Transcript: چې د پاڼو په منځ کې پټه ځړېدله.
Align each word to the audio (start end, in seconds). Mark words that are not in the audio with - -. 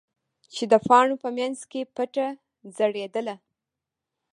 چې 0.53 0.63
د 0.71 0.73
پاڼو 0.87 1.15
په 1.23 1.29
منځ 1.37 1.59
کې 1.71 1.81
پټه 1.95 2.27
ځړېدله. 2.75 3.35